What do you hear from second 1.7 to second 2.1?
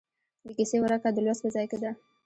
کې ده.